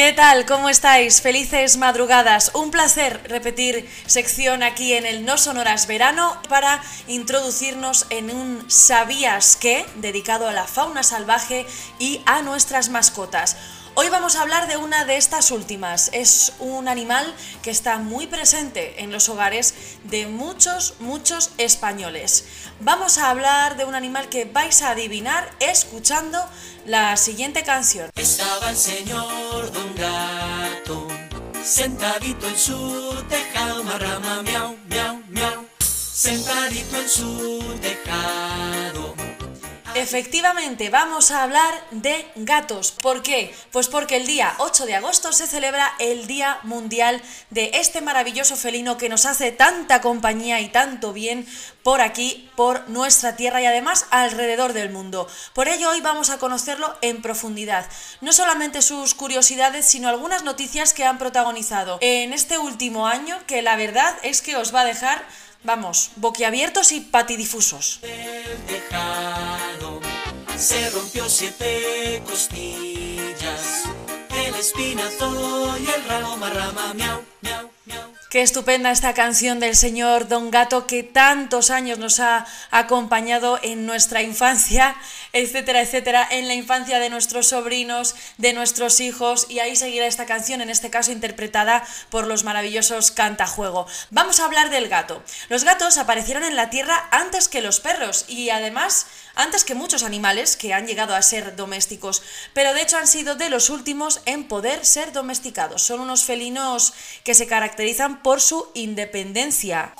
[0.00, 0.46] ¿Qué tal?
[0.46, 1.20] ¿Cómo estáis?
[1.20, 2.52] Felices madrugadas.
[2.54, 9.56] Un placer repetir sección aquí en el No Sonoras Verano para introducirnos en un ¿Sabías
[9.56, 9.84] qué?
[9.96, 11.66] dedicado a la fauna salvaje
[11.98, 13.58] y a nuestras mascotas.
[13.94, 16.08] Hoy vamos a hablar de una de estas últimas.
[16.14, 19.74] Es un animal que está muy presente en los hogares
[20.04, 22.44] de muchos, muchos españoles.
[22.80, 26.38] Vamos a hablar de un animal que vais a adivinar escuchando
[26.86, 28.10] la siguiente canción.
[28.16, 31.08] Estaba el señor Don Gato
[31.64, 39.19] sentadito en su tejado, marrama, miau, miau, miau, sentadito en su tejado.
[40.00, 42.90] Efectivamente, vamos a hablar de gatos.
[42.90, 43.54] ¿Por qué?
[43.70, 48.56] Pues porque el día 8 de agosto se celebra el Día Mundial de este maravilloso
[48.56, 51.46] felino que nos hace tanta compañía y tanto bien
[51.82, 55.28] por aquí, por nuestra tierra y además alrededor del mundo.
[55.52, 57.86] Por ello hoy vamos a conocerlo en profundidad.
[58.22, 63.60] No solamente sus curiosidades, sino algunas noticias que han protagonizado en este último año que
[63.60, 65.22] la verdad es que os va a dejar
[65.62, 68.00] Vamos, boquiabiertos y patidifusos.
[70.60, 73.84] Se rompió siete costillas,
[74.46, 78.10] el espinazo y el ramo marrama, miau, miau, miau.
[78.28, 83.86] Qué estupenda esta canción del señor Don Gato que tantos años nos ha acompañado en
[83.86, 84.96] nuestra infancia,
[85.32, 90.26] etcétera, etcétera, en la infancia de nuestros sobrinos, de nuestros hijos, y ahí seguirá esta
[90.26, 93.86] canción, en este caso interpretada por los maravillosos Cantajuego.
[94.10, 95.22] Vamos a hablar del gato.
[95.48, 100.02] Los gatos aparecieron en la Tierra antes que los perros y además antes que muchos
[100.02, 104.20] animales que han llegado a ser domésticos, pero de hecho han sido de los últimos
[104.26, 105.82] en poder ser domesticados.
[105.82, 106.92] Son unos felinos
[107.24, 109.94] que se caracterizan por su independencia.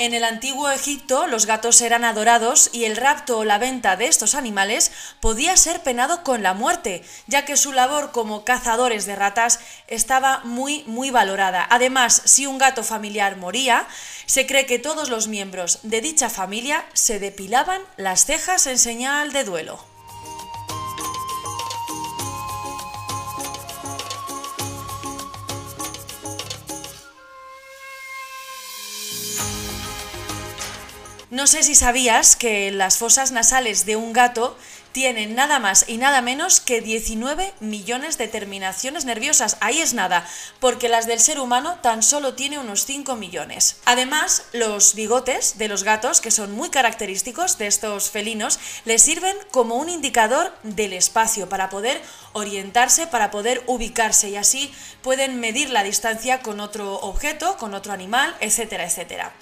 [0.00, 4.06] En el antiguo Egipto los gatos eran adorados y el rapto o la venta de
[4.06, 9.14] estos animales podía ser penado con la muerte, ya que su labor como cazadores de
[9.14, 11.66] ratas estaba muy muy valorada.
[11.68, 13.86] Además, si un gato familiar moría,
[14.24, 19.34] se cree que todos los miembros de dicha familia se depilaban las cejas en señal
[19.34, 19.89] de duelo.
[31.30, 34.58] No sé si sabías que las fosas nasales de un gato
[34.90, 39.56] tienen nada más y nada menos que 19 millones de terminaciones nerviosas.
[39.60, 40.26] Ahí es nada,
[40.58, 43.76] porque las del ser humano tan solo tiene unos 5 millones.
[43.84, 49.36] Además, los bigotes de los gatos, que son muy característicos de estos felinos, les sirven
[49.52, 52.02] como un indicador del espacio para poder
[52.32, 57.92] orientarse, para poder ubicarse y así pueden medir la distancia con otro objeto, con otro
[57.92, 59.32] animal, etcétera, etcétera.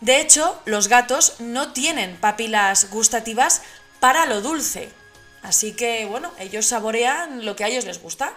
[0.00, 3.62] De hecho, los gatos no tienen papilas gustativas
[4.00, 4.90] para lo dulce.
[5.42, 8.32] Así que, bueno, ellos saborean lo que a ellos les gusta.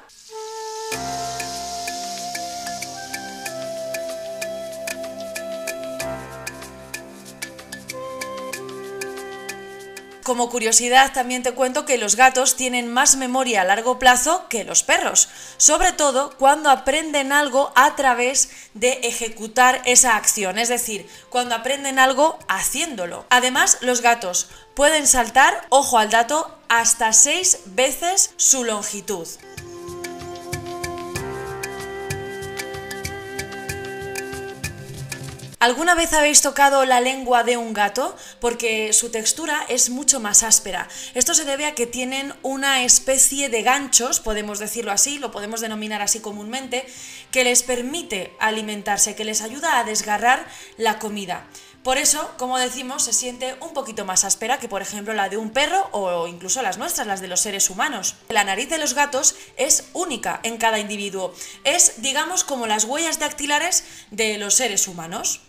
[10.28, 14.66] Como curiosidad también te cuento que los gatos tienen más memoria a largo plazo que
[14.66, 21.08] los perros, sobre todo cuando aprenden algo a través de ejecutar esa acción, es decir,
[21.30, 23.26] cuando aprenden algo haciéndolo.
[23.30, 29.30] Además, los gatos pueden saltar, ojo al dato, hasta seis veces su longitud.
[35.60, 38.16] ¿Alguna vez habéis tocado la lengua de un gato?
[38.40, 40.88] Porque su textura es mucho más áspera.
[41.16, 45.60] Esto se debe a que tienen una especie de ganchos, podemos decirlo así, lo podemos
[45.60, 46.86] denominar así comúnmente,
[47.32, 50.46] que les permite alimentarse, que les ayuda a desgarrar
[50.78, 51.48] la comida.
[51.82, 55.38] Por eso, como decimos, se siente un poquito más áspera que por ejemplo la de
[55.38, 58.16] un perro o incluso las nuestras, las de los seres humanos.
[58.30, 61.34] La nariz de los gatos es única en cada individuo.
[61.64, 65.47] Es, digamos, como las huellas dactilares de los seres humanos.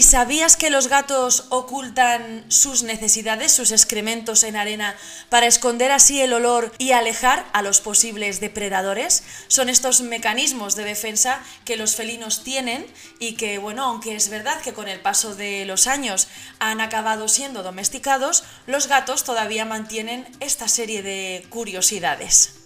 [0.00, 4.96] ¿Y sabías que los gatos ocultan sus necesidades, sus excrementos en arena,
[5.28, 9.24] para esconder así el olor y alejar a los posibles depredadores?
[9.48, 12.86] Son estos mecanismos de defensa que los felinos tienen
[13.18, 16.28] y que, bueno, aunque es verdad que con el paso de los años
[16.60, 22.59] han acabado siendo domesticados, los gatos todavía mantienen esta serie de curiosidades.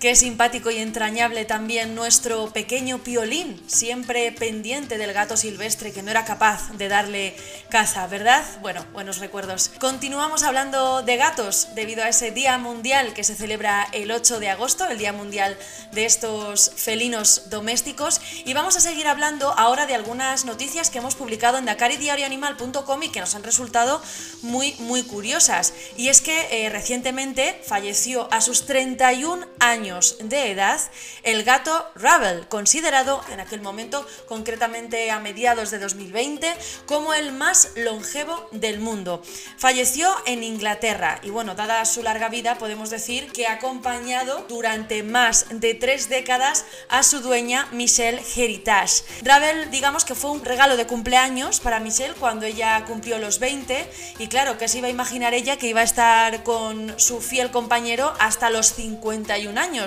[0.00, 6.12] Qué simpático y entrañable también nuestro pequeño piolín, siempre pendiente del gato silvestre que no
[6.12, 7.34] era capaz de darle
[7.68, 8.44] caza, ¿verdad?
[8.60, 9.72] Bueno, buenos recuerdos.
[9.80, 14.50] Continuamos hablando de gatos debido a ese Día Mundial que se celebra el 8 de
[14.50, 15.58] agosto, el Día Mundial
[15.90, 21.16] de estos felinos domésticos, y vamos a seguir hablando ahora de algunas noticias que hemos
[21.16, 24.00] publicado en dakaridiarioanimal.com y que nos han resultado
[24.42, 25.74] muy, muy curiosas.
[25.96, 29.87] Y es que eh, recientemente falleció a sus 31 años
[30.20, 30.80] de edad
[31.22, 36.54] el gato Ravel, considerado en aquel momento, concretamente a mediados de 2020,
[36.86, 39.22] como el más longevo del mundo.
[39.56, 45.02] Falleció en Inglaterra y bueno, dada su larga vida, podemos decir que ha acompañado durante
[45.02, 49.04] más de tres décadas a su dueña Michelle Heritage.
[49.22, 53.90] Ravel, digamos que fue un regalo de cumpleaños para Michelle cuando ella cumplió los 20
[54.18, 57.50] y claro, que se iba a imaginar ella que iba a estar con su fiel
[57.50, 59.77] compañero hasta los 51 años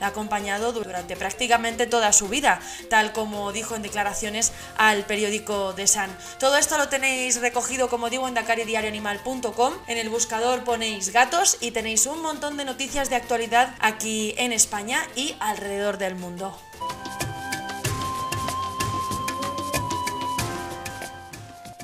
[0.00, 2.60] la ha acompañado durante prácticamente toda su vida,
[2.90, 6.08] tal como dijo en declaraciones al periódico The Sun.
[6.38, 9.74] Todo esto lo tenéis recogido, como digo, en dakaridiarioanimal.com.
[9.86, 14.52] En el buscador ponéis gatos y tenéis un montón de noticias de actualidad aquí en
[14.52, 16.56] España y alrededor del mundo.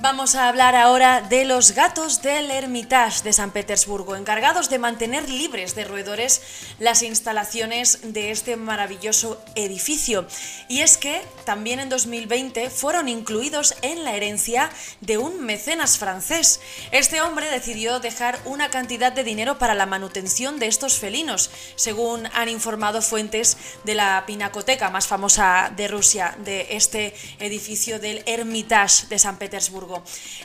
[0.04, 5.30] Vamos a hablar ahora de los gatos del Hermitage de San Petersburgo, encargados de mantener
[5.30, 6.42] libres de roedores
[6.78, 10.26] las instalaciones de este maravilloso edificio.
[10.68, 14.68] Y es que también en 2020 fueron incluidos en la herencia
[15.00, 16.60] de un mecenas francés.
[16.90, 22.28] Este hombre decidió dejar una cantidad de dinero para la manutención de estos felinos, según
[22.34, 29.06] han informado fuentes de la pinacoteca más famosa de Rusia, de este edificio del Hermitage
[29.06, 29.93] de San Petersburgo.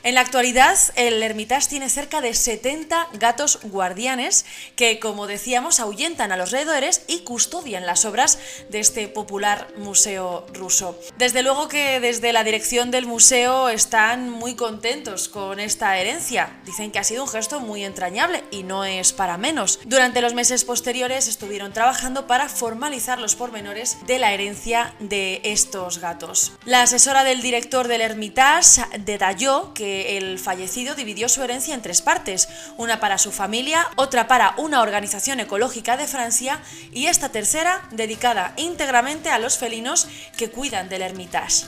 [0.04, 6.31] En la actualidad, el Hermitage tiene cerca de 70 gatos guardianes que, como decíamos, ahuyentan
[6.31, 11.00] a los roedores y custodian las obras de este popular museo ruso.
[11.18, 16.60] Desde luego que desde la dirección del museo están muy contentos con esta herencia.
[16.66, 19.80] Dicen que ha sido un gesto muy entrañable y no es para menos.
[19.86, 26.00] Durante los meses posteriores estuvieron trabajando para formalizar los pormenores de la herencia de estos
[26.00, 26.54] gatos.
[26.66, 29.38] La asesora del director del Hermitage detalló
[29.74, 34.53] que el fallecido dividió su herencia en tres partes, una para su familia, otra para
[34.57, 36.59] una organización ecológica de Francia
[36.91, 41.68] y esta tercera dedicada íntegramente a los felinos que cuidan del Hermitage.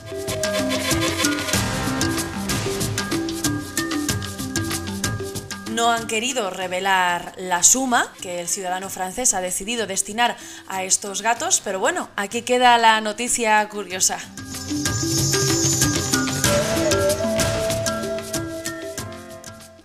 [5.70, 10.36] no han querido revelar la suma que el ciudadano francés ha decidido destinar
[10.68, 14.18] a estos gatos, pero bueno, aquí queda la noticia curiosa.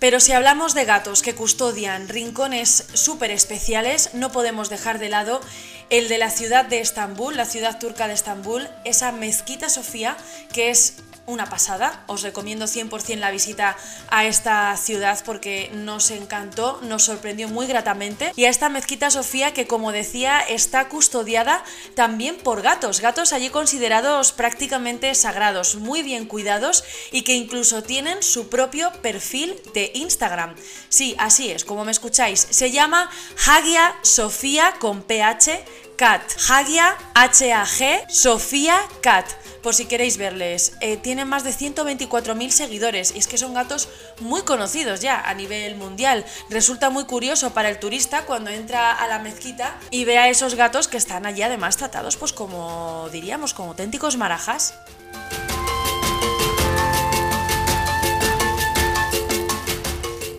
[0.08, 5.42] Pero si hablamos de gatos que custodian rincones súper especiales, no podemos dejar de lado
[5.90, 10.16] el de la ciudad de Estambul, la ciudad turca de Estambul, esa mezquita Sofía,
[10.54, 10.94] que es
[11.28, 12.04] una pasada.
[12.08, 13.78] Os recomiendo 100% la visita
[14.10, 18.32] a esta ciudad porque nos encantó, nos sorprendió muy gratamente.
[18.36, 21.64] Y a esta mezquita Sofía que como decía está custodiada
[21.94, 28.24] también por gatos, gatos allí considerados prácticamente sagrados, muy bien cuidados y que incluso tienen
[28.24, 30.56] su propio perfil de Instagram.
[30.90, 33.10] Sí, así es, como me escucháis, se llama
[33.46, 35.66] Hagia Sofía con PH
[35.98, 36.22] Cat.
[36.48, 39.26] Hagia H-A-G Sofía Cat
[39.64, 40.78] por si queréis verles.
[40.80, 43.90] Eh, tienen más de 124.000 seguidores y es que son gatos
[44.22, 46.24] muy conocidos ya a nivel mundial.
[46.52, 50.54] Resulta muy curioso para el turista cuando entra a la mezquita y ve a esos
[50.54, 54.76] gatos que están allí además tratados pues como diríamos, como auténticos marajas.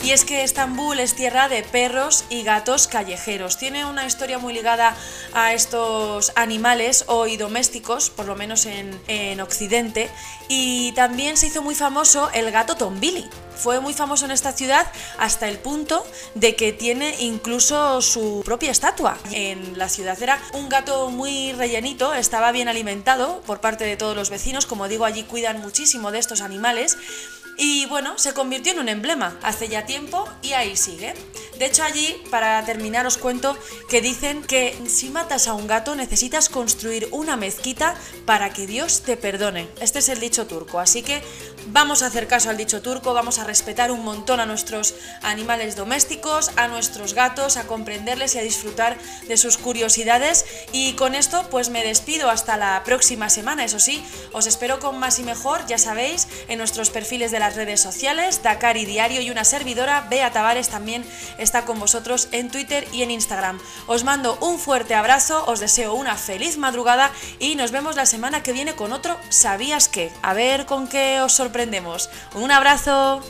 [0.09, 3.59] Y es que Estambul es tierra de perros y gatos callejeros.
[3.59, 4.97] Tiene una historia muy ligada
[5.35, 10.09] a estos animales hoy domésticos, por lo menos en, en Occidente.
[10.49, 13.29] Y también se hizo muy famoso el gato Tombili.
[13.55, 18.71] Fue muy famoso en esta ciudad hasta el punto de que tiene incluso su propia
[18.71, 19.19] estatua.
[19.33, 24.17] En la ciudad era un gato muy rellenito, estaba bien alimentado por parte de todos
[24.17, 24.65] los vecinos.
[24.65, 26.97] Como digo, allí cuidan muchísimo de estos animales
[27.61, 31.13] y bueno, se convirtió en un emblema hace ya tiempo y ahí sigue.
[31.59, 35.97] De hecho allí, para terminar, os cuento que dicen que si matas a un gato
[35.97, 37.97] necesitas construir una mezquita
[38.27, 39.69] para que Dios te perdone.
[39.81, 41.21] Este es el dicho turco, así que
[41.71, 45.77] Vamos a hacer caso al dicho turco, vamos a respetar un montón a nuestros animales
[45.77, 48.97] domésticos, a nuestros gatos, a comprenderles y a disfrutar
[49.29, 50.47] de sus curiosidades.
[50.73, 54.99] Y con esto pues me despido hasta la próxima semana, eso sí, os espero con
[54.99, 59.21] más y mejor, ya sabéis, en nuestros perfiles de las redes sociales, Dakar y Diario
[59.21, 61.05] y una servidora, Bea Tavares también
[61.37, 63.61] está con vosotros en Twitter y en Instagram.
[63.87, 68.43] Os mando un fuerte abrazo, os deseo una feliz madrugada y nos vemos la semana
[68.43, 70.11] que viene con otro ¿Sabías qué?
[70.23, 71.35] A ver con qué os
[72.35, 73.21] Un abrazo.